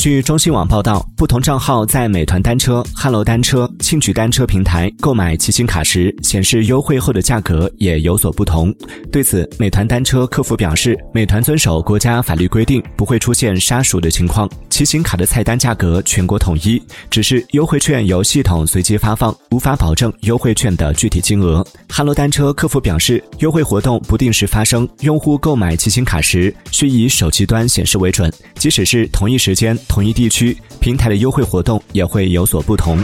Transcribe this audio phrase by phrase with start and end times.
[0.00, 8.74] 据中新网报道，不同账号在美团单车、哈罗单车、庆举单车平台购买骑行卡时，显示优惠后的价格也有所不同。
[9.12, 14.48] 对此，美团单车客服表示，美团遵守国家法律规定，不会出现杀熟的情况。
[14.70, 21.62] 骑行卡的菜单价格全国统一，只是优惠券由系统随机发放，无法保证优惠券的具体金额。
[21.90, 29.78] 哈罗单车客服表示，优惠活动不定时发生，用户购买骑行卡时需以手机端显示为准，即使是同一时间。
[29.90, 32.96] 同一地区平台的优惠活动也会有所不同。